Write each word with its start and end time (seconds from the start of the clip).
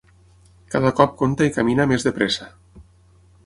Cada 0.75 0.91
cop 1.01 1.13
compta 1.21 1.49
i 1.49 1.53
camina 1.59 1.87
més 1.93 2.07
de 2.09 2.17
pressa. 2.19 2.51